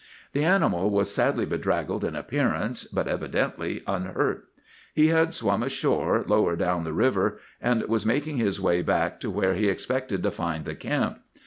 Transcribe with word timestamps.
The 0.33 0.43
animal 0.43 0.89
was 0.89 1.13
sadly 1.13 1.45
bedraggled 1.45 2.03
in 2.03 2.15
appearance, 2.15 2.85
but 2.85 3.07
evidently 3.07 3.83
unhurt. 3.85 4.47
He 4.95 5.09
had 5.09 5.31
swum 5.31 5.61
ashore 5.61 6.25
lower 6.27 6.55
down 6.55 6.85
the 6.85 6.91
river, 6.93 7.37
and 7.61 7.83
was 7.83 8.03
making 8.03 8.37
his 8.37 8.59
way 8.59 8.81
back 8.81 9.19
to 9.19 9.29
where 9.29 9.53
he 9.53 9.67
expected 9.69 10.23
to 10.23 10.31
find 10.31 10.65
the 10.65 10.73
camp. 10.73 11.19